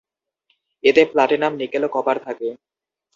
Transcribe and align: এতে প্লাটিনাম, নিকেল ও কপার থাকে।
এতে 0.83 1.01
প্লাটিনাম, 1.11 1.51
নিকেল 1.59 1.83
ও 1.85 1.89
কপার 1.95 2.17
থাকে। 2.25 2.47